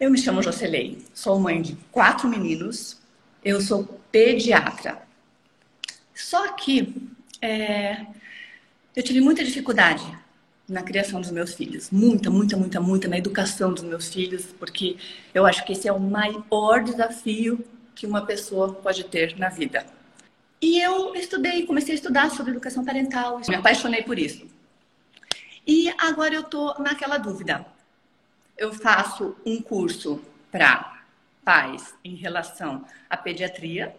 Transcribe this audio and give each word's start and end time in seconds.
Eu 0.00 0.12
me 0.12 0.18
chamo 0.18 0.40
Jocelei, 0.40 1.04
sou 1.12 1.40
mãe 1.40 1.60
de 1.60 1.76
quatro 1.90 2.28
meninos, 2.28 2.98
eu 3.44 3.60
sou 3.60 3.84
pediatra. 4.12 5.02
Só 6.14 6.52
que 6.52 6.94
é, 7.42 8.06
eu 8.94 9.02
tive 9.02 9.20
muita 9.20 9.42
dificuldade 9.44 10.04
na 10.68 10.82
criação 10.84 11.20
dos 11.20 11.32
meus 11.32 11.54
filhos. 11.54 11.90
Muita, 11.90 12.30
muita, 12.30 12.56
muita, 12.56 12.80
muita 12.80 13.08
na 13.08 13.18
educação 13.18 13.74
dos 13.74 13.82
meus 13.82 14.08
filhos, 14.08 14.46
porque 14.58 14.96
eu 15.34 15.44
acho 15.44 15.64
que 15.64 15.72
esse 15.72 15.88
é 15.88 15.92
o 15.92 15.98
maior 15.98 16.84
desafio 16.84 17.64
que 17.94 18.06
uma 18.06 18.24
pessoa 18.24 18.74
pode 18.74 19.02
ter 19.04 19.36
na 19.36 19.48
vida. 19.48 19.84
E 20.62 20.80
eu 20.80 21.14
estudei, 21.16 21.66
comecei 21.66 21.92
a 21.92 21.96
estudar 21.96 22.30
sobre 22.30 22.52
educação 22.52 22.84
parental, 22.84 23.40
me 23.48 23.54
apaixonei 23.56 24.02
por 24.04 24.16
isso. 24.16 24.46
E 25.66 25.92
agora 25.98 26.34
eu 26.34 26.44
tô 26.44 26.74
naquela 26.78 27.18
dúvida. 27.18 27.66
Eu 28.58 28.72
faço 28.72 29.36
um 29.46 29.62
curso 29.62 30.20
para 30.50 31.02
pais 31.44 31.94
em 32.04 32.16
relação 32.16 32.84
à 33.08 33.16
pediatria, 33.16 33.96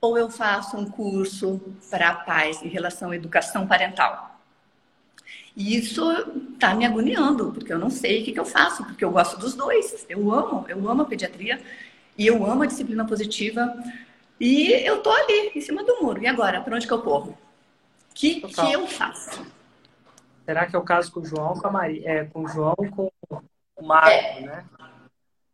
ou 0.00 0.18
eu 0.18 0.28
faço 0.28 0.76
um 0.76 0.84
curso 0.84 1.60
para 1.88 2.12
pais 2.12 2.60
em 2.60 2.68
relação 2.68 3.12
à 3.12 3.16
educação 3.16 3.66
parental. 3.66 4.36
E 5.56 5.76
isso 5.76 6.02
está 6.52 6.74
me 6.74 6.84
agoniando, 6.84 7.52
porque 7.52 7.72
eu 7.72 7.78
não 7.78 7.88
sei 7.88 8.20
o 8.20 8.24
que, 8.24 8.32
que 8.32 8.40
eu 8.40 8.44
faço, 8.44 8.84
porque 8.84 9.04
eu 9.04 9.12
gosto 9.12 9.38
dos 9.38 9.54
dois. 9.54 10.04
Eu 10.08 10.32
amo, 10.32 10.66
eu 10.68 10.88
amo 10.88 11.02
a 11.02 11.04
pediatria 11.04 11.60
e 12.18 12.26
eu 12.26 12.44
amo 12.44 12.64
a 12.64 12.66
disciplina 12.66 13.06
positiva. 13.06 13.72
E 14.40 14.72
eu 14.72 15.02
tô 15.02 15.10
ali, 15.10 15.52
em 15.54 15.60
cima 15.60 15.84
do 15.84 16.02
muro. 16.02 16.20
E 16.20 16.26
agora, 16.26 16.60
para 16.60 16.74
onde 16.74 16.86
que 16.86 16.92
eu 16.92 17.02
corro? 17.02 17.30
O 17.30 18.14
que, 18.14 18.40
que 18.40 18.72
eu 18.72 18.88
faço? 18.88 19.46
Será 20.44 20.66
que 20.66 20.74
é 20.74 20.78
o 20.78 20.82
caso 20.82 21.12
com 21.12 21.20
o 21.20 21.24
João 21.24 21.54
com 21.54 21.68
a 21.68 21.70
Maria? 21.70 22.10
É, 22.10 22.24
com 22.24 22.42
o 22.42 22.48
João 22.48 22.74
com 22.74 23.10
o 23.82 23.86
Marco, 23.86 24.08
é. 24.08 24.40
né? 24.40 24.64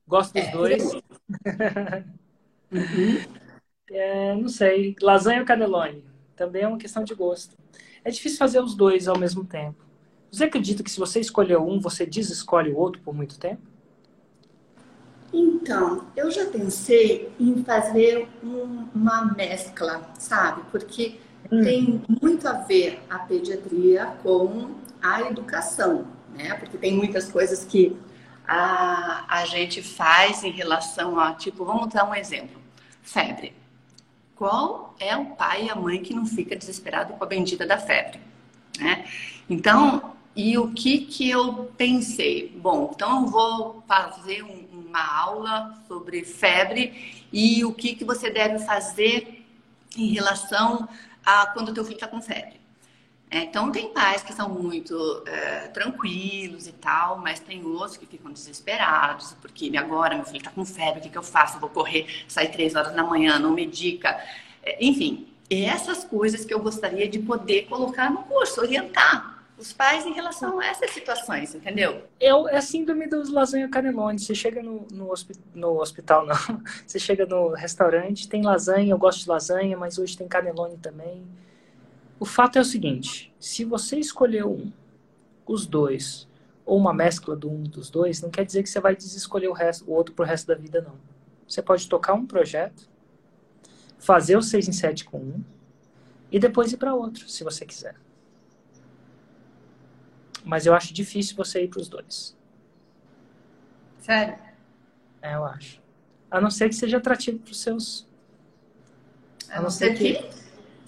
Gosto 0.07 0.35
dos 0.35 0.45
é. 0.45 0.51
dois. 0.51 0.93
uhum. 2.71 3.25
é, 3.91 4.35
não 4.37 4.49
sei. 4.49 4.95
Lasanha 5.01 5.41
ou 5.41 5.47
canelone? 5.47 6.05
Também 6.37 6.63
é 6.63 6.69
uma 6.69 6.79
questão 6.79 7.03
de 7.03 7.15
gosto. 7.15 7.57
É 8.05 8.11
difícil 8.11 8.39
fazer 8.39 8.61
os 8.61 8.75
dois 8.75 9.09
ao 9.09 9.19
mesmo 9.19 9.45
tempo. 9.45 9.85
Você 10.31 10.45
acredita 10.45 10.83
que 10.83 10.91
se 10.91 10.99
você 10.99 11.21
escolher 11.21 11.59
um, 11.59 11.81
você 11.81 12.05
desescolhe 12.05 12.71
o 12.71 12.77
outro 12.77 13.01
por 13.03 13.15
muito 13.15 13.39
tempo? 13.39 13.63
Então, 15.33 16.07
eu 16.17 16.31
já 16.31 16.47
pensei 16.47 17.31
em 17.39 17.63
fazer 17.65 18.29
um, 18.43 18.87
uma 18.95 19.25
mescla, 19.35 20.11
sabe? 20.19 20.63
Porque 20.71 21.19
hum. 21.51 21.63
tem 21.63 22.03
muito 22.23 22.47
a 22.47 22.53
ver 22.53 23.01
a 23.11 23.19
pediatria 23.19 24.07
com 24.23 24.71
a 25.03 25.23
educação, 25.23 26.07
né? 26.35 26.55
Porque 26.55 26.79
tem 26.79 26.95
muitas 26.95 27.31
coisas 27.31 27.65
que 27.65 27.97
a, 28.49 29.27
a 29.29 29.45
gente 29.45 29.83
faz 29.83 30.43
em 30.43 30.51
relação 30.51 31.21
a, 31.21 31.35
tipo, 31.35 31.67
vamos 31.67 31.93
dar 31.93 32.09
um 32.09 32.15
exemplo: 32.15 32.59
febre. 33.03 33.55
Qual 34.35 34.95
é 34.99 35.15
o 35.17 35.27
pai 35.27 35.67
e 35.67 35.71
a 35.71 35.75
mãe 35.75 36.03
que 36.03 36.15
não 36.15 36.25
fica 36.25 36.57
desesperado 36.57 37.13
com 37.13 37.23
a 37.23 37.27
bendita 37.27 37.67
da 37.67 37.77
febre? 37.77 38.21
Né? 38.79 39.05
Então, 39.51 40.15
e 40.35 40.57
o 40.57 40.73
que 40.73 40.99
que 40.99 41.29
eu 41.29 41.73
pensei? 41.77 42.57
Bom, 42.57 42.93
então 42.95 43.23
eu 43.23 43.27
vou 43.27 43.85
fazer 43.87 44.43
um, 44.45 44.67
uma 44.73 45.05
aula 45.05 45.83
sobre 45.87 46.25
febre 46.25 47.27
e 47.33 47.65
o 47.65 47.75
que 47.75 47.95
que 47.95 48.05
você 48.05 48.31
deve 48.31 48.65
fazer 48.65 49.45
em 49.97 50.07
relação 50.07 50.89
a 51.27 51.47
quando 51.47 51.71
o 51.71 51.75
teu 51.75 51.85
filho 51.85 51.97
está 51.97 52.09
com 52.09 52.23
febre. 52.23 52.59
É, 53.31 53.41
então 53.41 53.71
tem 53.71 53.93
pais 53.93 54.23
que 54.23 54.33
são 54.33 54.49
muito 54.49 55.23
é, 55.27 55.69
tranquilos 55.69 56.67
e 56.67 56.73
tal, 56.73 57.19
mas 57.19 57.41
tem 57.41 57.63
outros 57.65 57.97
que 57.97 58.07
ficam 58.07 58.33
desesperados, 58.33 59.35
porque 59.41 59.71
agora 59.77 60.15
meu 60.15 60.25
filho 60.25 60.39
está 60.39 60.51
com 60.51 60.65
febre, 60.65 61.01
o 61.01 61.03
que, 61.03 61.11
que 61.11 61.19
eu 61.19 61.23
faço? 61.23 61.57
Eu 61.57 61.61
vou 61.61 61.69
correr, 61.69 62.07
sair 62.27 62.51
três 62.51 62.75
horas 62.75 62.95
da 62.95 63.03
manhã, 63.03 63.39
não 63.39 63.53
medica. 63.53 64.19
É, 64.63 64.83
enfim, 64.83 65.29
essas 65.51 66.05
coisas 66.05 66.45
que 66.45 66.55
eu 66.55 66.61
gostaria 66.61 67.09
de 67.09 67.19
poder 67.19 67.67
colocar 67.67 68.11
no 68.11 68.23
curso, 68.25 68.61
orientar 68.61 69.39
os 69.59 69.73
pais 69.73 70.07
em 70.07 70.13
relação 70.13 70.61
a 70.61 70.67
essas 70.67 70.91
situações, 70.93 71.55
entendeu? 71.55 72.05
Eu, 72.21 72.49
é 72.49 72.57
a 72.57 72.63
síndrome 72.63 73.09
dos 73.09 73.29
lasanha 73.29 73.69
canelone. 73.69 74.19
Você 74.19 74.35
chega 74.35 74.63
no, 74.63 74.87
no, 74.93 75.13
no, 75.55 75.81
hospital, 75.81 76.25
não. 76.25 76.37
Você 76.87 76.99
chega 76.99 77.27
no 77.27 77.49
restaurante, 77.55 78.29
tem 78.29 78.43
lasanha, 78.43 78.93
eu 78.93 78.99
gosto 78.99 79.23
de 79.23 79.29
lasanha, 79.29 79.77
mas 79.77 79.99
hoje 79.99 80.17
tem 80.17 80.29
canelone 80.29 80.79
também. 80.79 81.27
O 82.21 82.25
fato 82.25 82.59
é 82.59 82.61
o 82.61 82.65
seguinte: 82.65 83.33
se 83.39 83.65
você 83.65 83.99
escolheu 83.99 84.53
um, 84.53 84.73
os 85.47 85.67
dois, 85.67 86.29
ou 86.65 86.77
uma 86.77 86.93
mescla 86.93 87.35
do 87.35 87.51
um 87.51 87.63
dos 87.63 87.89
dois, 87.91 88.21
não 88.21 88.31
quer 88.31 88.45
dizer 88.45 88.63
que 88.63 88.69
você 88.69 88.81
vai 88.81 88.95
desescolher 88.95 89.49
o, 89.49 89.55
resto, 89.55 89.89
o 89.89 89.95
outro 89.95 90.15
pro 90.15 90.25
resto 90.25 90.47
da 90.47 90.55
vida, 90.55 90.81
não. 90.81 90.97
Você 91.47 91.63
pode 91.63 91.89
tocar 91.89 92.13
um 92.13 92.27
projeto, 92.27 92.89
fazer 93.99 94.37
o 94.37 94.43
6 94.43 94.69
em 94.69 94.73
7 94.73 95.05
com 95.07 95.19
um, 95.19 95.45
e 96.31 96.39
depois 96.39 96.73
ir 96.73 96.77
para 96.77 96.95
outro, 96.95 97.29
se 97.29 97.43
você 97.43 97.65
quiser. 97.65 97.97
Mas 100.45 100.67
eu 100.67 100.75
acho 100.75 100.93
difícil 100.93 101.37
você 101.37 101.65
ir 101.65 101.69
para 101.69 101.81
os 101.81 101.89
dois. 101.89 102.37
Sério? 103.99 104.39
É, 105.23 105.35
eu 105.35 105.45
acho. 105.45 105.81
A 106.31 106.41
não 106.41 106.51
ser 106.51 106.69
que 106.69 106.75
seja 106.75 106.99
atrativo 106.99 107.39
para 107.39 107.53
os 107.53 107.61
seus. 107.61 108.07
A, 109.49 109.61
não 109.63 109.71
ser 109.71 109.95
que, 109.95 110.15
que 110.15 110.38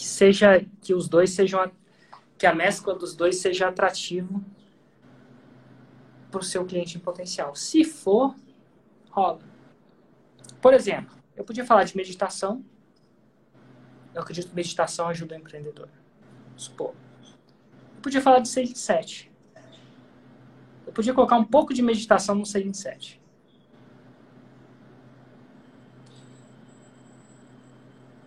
seja 0.05 0.65
que 0.81 0.95
os 0.95 1.09
dois 1.09 1.31
sejam 1.31 1.71
que 2.39 2.47
a 2.47 2.55
mescla 2.55 2.95
dos 2.95 3.15
dois 3.15 3.37
seja 3.37 3.69
atrativo 3.69 4.43
para 6.31 6.41
o 6.41 6.43
seu 6.43 6.65
cliente 6.65 6.97
em 6.97 7.01
potencial. 7.01 7.55
Se 7.55 7.85
for, 7.85 8.35
rola. 9.11 9.41
Por 10.61 10.73
exemplo, 10.73 11.15
eu 11.37 11.45
podia 11.45 11.65
falar 11.65 11.85
de 11.85 11.97
meditação. 11.97 12.65
Eu 14.15 14.23
acredito 14.23 14.49
que 14.49 14.55
meditação 14.55 15.09
ajuda 15.09 15.35
o 15.35 15.39
empreendedor. 15.39 15.89
Supor. 16.57 16.95
Eu 17.97 18.03
podia 18.03 18.23
falar 18.23 18.39
de 18.39 18.49
6 18.49 18.73
de 18.73 18.79
7. 18.79 19.31
Eu 20.87 20.93
podia 20.93 21.13
colocar 21.13 21.37
um 21.37 21.45
pouco 21.45 21.75
de 21.75 21.83
meditação 21.83 22.35
no 22.35 22.47
6 22.47 22.67
em 22.67 22.73
7. 22.73 23.20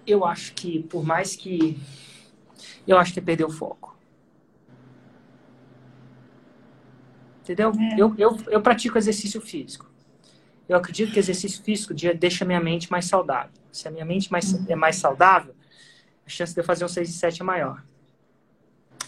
Eu 0.06 0.26
acho 0.26 0.54
que, 0.54 0.84
por 0.84 1.04
mais 1.04 1.36
que. 1.36 1.80
Eu 2.88 2.98
acho 2.98 3.14
que 3.14 3.20
é 3.20 3.24
perder 3.24 3.46
o 3.46 3.50
foco. 3.50 3.98
Entendeu? 7.42 7.72
É. 7.78 8.02
Eu, 8.02 8.16
eu, 8.18 8.38
eu 8.48 8.62
pratico 8.62 8.98
exercício 8.98 9.42
físico. 9.42 9.92
Eu 10.68 10.78
acredito 10.78 11.12
que 11.12 11.20
exercício 11.20 11.62
físico 11.62 11.94
deixa 11.94 12.46
a 12.46 12.48
minha 12.48 12.60
mente 12.60 12.90
mais 12.90 13.06
saudável. 13.06 13.52
Se 13.72 13.88
a 13.88 13.92
minha 13.92 14.06
mente 14.06 14.32
mais, 14.32 14.54
uhum. 14.54 14.66
é 14.70 14.76
mais 14.76 14.96
saudável, 14.96 15.54
a 16.26 16.30
chance 16.30 16.54
de 16.54 16.60
eu 16.60 16.64
fazer 16.64 16.86
um 16.86 16.88
6 16.88 17.10
em 17.10 17.12
7 17.12 17.42
é 17.42 17.44
maior. 17.44 17.84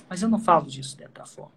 Mas 0.10 0.22
eu 0.22 0.30
não 0.30 0.40
falo 0.40 0.66
disso 0.66 0.98
dentro 0.98 1.14
da 1.14 1.26
forma. 1.26 1.54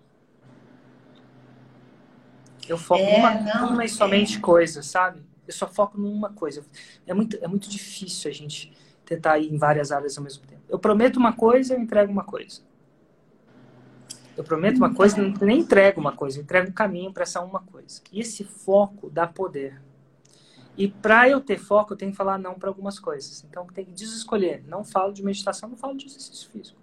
Eu 2.68 2.78
foco 2.78 3.02
é, 3.02 3.16
numa, 3.16 3.34
não, 3.34 3.70
numa 3.70 3.84
e 3.84 3.88
somente 3.88 4.36
é. 4.36 4.40
coisa, 4.40 4.82
sabe? 4.82 5.22
Eu 5.46 5.52
só 5.52 5.66
foco 5.66 5.98
numa 5.98 6.32
coisa. 6.32 6.64
É 7.06 7.14
muito, 7.14 7.38
é 7.42 7.48
muito 7.48 7.68
difícil 7.68 8.30
a 8.30 8.34
gente 8.34 8.72
tentar 9.08 9.38
ir 9.38 9.50
em 9.52 9.56
várias 9.56 9.90
áreas 9.90 10.18
ao 10.18 10.24
mesmo 10.24 10.44
tempo. 10.46 10.60
Eu 10.68 10.78
prometo 10.78 11.16
uma 11.16 11.32
coisa, 11.32 11.72
eu 11.72 11.80
entrego 11.80 12.12
uma 12.12 12.24
coisa. 12.24 12.60
Eu 14.36 14.44
prometo 14.44 14.76
uma 14.76 14.94
coisa, 14.94 15.20
não, 15.20 15.32
nem 15.40 15.60
entrego 15.60 15.98
uma 15.98 16.12
coisa, 16.12 16.38
eu 16.38 16.42
entrego 16.42 16.68
um 16.68 16.72
caminho 16.72 17.12
para 17.12 17.22
essa 17.22 17.40
uma 17.40 17.60
coisa. 17.60 18.02
E 18.12 18.20
esse 18.20 18.44
foco 18.44 19.08
dá 19.08 19.26
poder. 19.26 19.80
E 20.76 20.86
para 20.86 21.28
eu 21.28 21.40
ter 21.40 21.58
foco, 21.58 21.94
eu 21.94 21.96
tenho 21.96 22.12
que 22.12 22.16
falar 22.16 22.38
não 22.38 22.54
para 22.54 22.68
algumas 22.68 23.00
coisas. 23.00 23.42
Então, 23.48 23.66
tem 23.66 23.84
que 23.84 23.92
desescolher. 23.92 24.62
Não 24.68 24.84
falo 24.84 25.12
de 25.12 25.24
meditação, 25.24 25.70
não 25.70 25.76
falo 25.76 25.96
de 25.96 26.06
exercício 26.06 26.48
físico. 26.50 26.78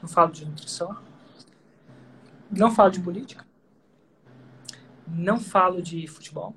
Não 0.00 0.08
falo 0.08 0.32
de 0.32 0.46
nutrição. 0.46 0.96
Não 2.50 2.70
falo 2.70 2.90
de 2.90 3.00
política. 3.00 3.44
Não 5.06 5.38
falo 5.38 5.82
de 5.82 6.06
futebol. 6.06 6.54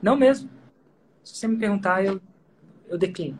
Não 0.00 0.14
mesmo. 0.14 0.48
Se 1.24 1.36
você 1.36 1.48
me 1.48 1.56
perguntar, 1.56 2.04
eu, 2.04 2.20
eu 2.90 2.98
declino. 2.98 3.38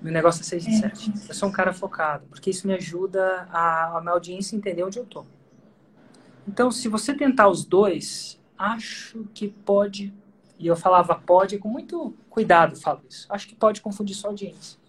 Meu 0.00 0.12
negócio 0.12 0.40
é 0.40 0.44
6 0.44 0.66
e 0.66 0.72
7. 0.78 1.10
É. 1.10 1.30
Eu 1.30 1.34
sou 1.34 1.48
um 1.48 1.52
cara 1.52 1.72
focado, 1.72 2.26
porque 2.28 2.50
isso 2.50 2.66
me 2.66 2.74
ajuda 2.74 3.48
a, 3.50 3.96
a 3.96 4.00
minha 4.00 4.12
audiência 4.12 4.56
entender 4.56 4.82
onde 4.82 4.98
eu 4.98 5.06
tô. 5.06 5.24
Então, 6.46 6.70
se 6.70 6.88
você 6.88 7.14
tentar 7.14 7.48
os 7.48 7.64
dois, 7.64 8.38
acho 8.58 9.24
que 9.32 9.48
pode, 9.48 10.12
e 10.58 10.66
eu 10.66 10.76
falava 10.76 11.14
pode 11.14 11.56
com 11.58 11.68
muito 11.68 12.14
cuidado, 12.28 12.76
falo 12.76 13.00
isso. 13.08 13.26
Acho 13.30 13.48
que 13.48 13.54
pode 13.54 13.80
confundir 13.80 14.16
sua 14.16 14.30
audiência 14.30 14.82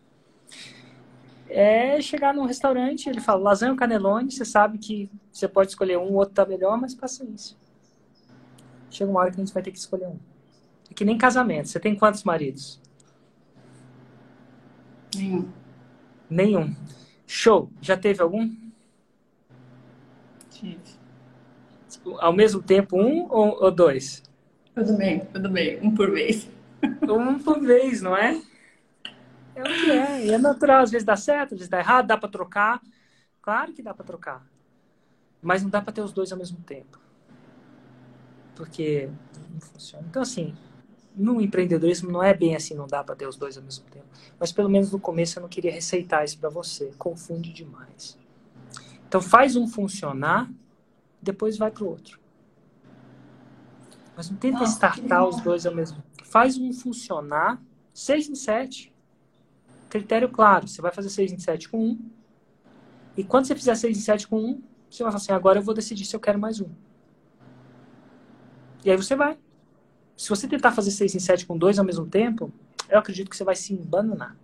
é 1.53 2.01
chegar 2.01 2.33
num 2.33 2.45
restaurante, 2.45 3.07
ele 3.07 3.21
fala 3.21 3.43
lasanha 3.43 3.71
ou 3.71 3.77
canelone, 3.77 4.31
você 4.31 4.43
sabe 4.43 4.79
que 4.79 5.09
você 5.31 5.47
pode 5.47 5.69
escolher 5.69 5.97
um, 5.99 6.09
o 6.09 6.13
outro 6.15 6.33
tá 6.33 6.45
melhor, 6.45 6.79
mas 6.81 6.95
paciência. 6.95 7.55
Chega 8.89 9.09
uma 9.09 9.19
hora 9.19 9.29
que 9.29 9.39
a 9.39 9.45
gente 9.45 9.53
vai 9.53 9.61
ter 9.61 9.71
que 9.71 9.77
escolher 9.77 10.07
um. 10.07 10.17
É 10.93 10.95
que 10.95 11.03
nem 11.03 11.17
casamento. 11.17 11.69
Você 11.69 11.79
tem 11.79 11.95
quantos 11.95 12.23
maridos? 12.23 12.79
Nenhum. 15.15 15.51
Nenhum. 16.29 16.75
Show. 17.25 17.71
Já 17.81 17.97
teve 17.97 18.21
algum? 18.21 18.55
Tive. 20.51 20.77
Ao 22.19 22.31
mesmo 22.31 22.61
tempo, 22.61 22.95
um 22.95 23.27
ou, 23.27 23.63
ou 23.63 23.71
dois? 23.71 24.21
Tudo 24.75 24.95
bem, 24.95 25.25
tudo 25.25 25.49
bem. 25.49 25.79
Um 25.81 25.93
por 25.93 26.11
vez. 26.11 26.47
Um 27.03 27.39
por 27.39 27.61
vez, 27.61 28.01
não 28.01 28.15
é? 28.15 28.41
É 29.55 29.61
o 29.61 29.63
que 29.63 29.91
é. 29.91 30.25
E 30.25 30.31
é 30.31 30.37
natural, 30.37 30.83
às 30.83 30.91
vezes 30.91 31.05
dá 31.05 31.15
certo, 31.15 31.53
às 31.53 31.59
vezes 31.59 31.69
dá 31.69 31.79
errado, 31.79 32.07
dá 32.07 32.17
para 32.17 32.29
trocar. 32.29 32.81
Claro 33.41 33.71
que 33.71 33.81
dá 33.81 33.93
para 33.93 34.05
trocar. 34.05 34.45
Mas 35.41 35.63
não 35.63 35.69
dá 35.69 35.81
para 35.81 35.93
ter 35.93 36.01
os 36.01 36.11
dois 36.11 36.31
ao 36.31 36.37
mesmo 36.37 36.57
tempo. 36.59 36.99
Porque 38.53 39.09
não 39.49 39.61
funciona. 39.61 40.05
Então, 40.09 40.21
assim, 40.21 40.53
no 41.15 41.41
empreendedorismo 41.41 42.11
não 42.11 42.23
é 42.23 42.33
bem 42.33 42.55
assim, 42.55 42.73
não 42.73 42.87
dá 42.87 43.03
para 43.03 43.15
ter 43.15 43.27
os 43.27 43.35
dois 43.35 43.57
ao 43.57 43.63
mesmo 43.63 43.85
tempo. 43.85 44.05
Mas 44.39 44.51
pelo 44.51 44.69
menos 44.69 44.91
no 44.91 44.99
começo 44.99 45.37
eu 45.37 45.41
não 45.41 45.49
queria 45.49 45.71
receitar 45.71 46.23
isso 46.25 46.37
para 46.37 46.49
você. 46.49 46.91
Confunde 46.97 47.51
demais. 47.53 48.17
Então 49.07 49.21
faz 49.21 49.55
um 49.55 49.67
funcionar, 49.67 50.49
depois 51.21 51.57
vai 51.57 51.69
para 51.69 51.83
o 51.83 51.87
outro. 51.87 52.19
Mas 54.15 54.29
não 54.29 54.37
tenta 54.37 54.59
Nossa, 54.59 54.73
startar 54.73 55.27
os 55.27 55.39
dois 55.41 55.65
ao 55.65 55.73
mesmo 55.73 56.01
tempo. 56.01 56.27
Faz 56.27 56.57
um 56.57 56.73
funcionar, 56.73 57.61
seis 57.93 58.27
em 58.27 58.35
sete. 58.35 58.93
Critério 59.89 60.29
claro, 60.29 60.67
você 60.67 60.81
vai 60.81 60.91
fazer 60.91 61.09
seis 61.09 61.31
em 61.31 61.37
sete 61.37 61.69
com 61.69 61.79
um. 61.79 61.99
E 63.15 63.23
quando 63.23 63.45
você 63.45 63.55
fizer 63.55 63.75
seis 63.75 63.97
em 63.97 64.01
sete 64.01 64.27
com 64.27 64.39
um, 64.39 64.61
você 64.89 65.03
vai 65.03 65.11
falar 65.11 65.21
assim, 65.21 65.31
agora 65.31 65.59
eu 65.59 65.63
vou 65.63 65.73
decidir 65.73 66.05
se 66.05 66.15
eu 66.15 66.19
quero 66.19 66.39
mais 66.39 66.59
um. 66.59 66.69
E 68.83 68.91
aí 68.91 68.97
você 68.97 69.15
vai. 69.15 69.37
Se 70.15 70.29
você 70.29 70.47
tentar 70.47 70.71
fazer 70.71 70.91
6 70.91 71.15
em 71.15 71.19
7 71.19 71.45
com 71.45 71.57
dois 71.57 71.79
ao 71.79 71.85
mesmo 71.85 72.05
tempo, 72.05 72.51
eu 72.89 72.99
acredito 72.99 73.29
que 73.29 73.35
você 73.35 73.43
vai 73.43 73.55
se 73.55 73.73
embananar. 73.73 74.35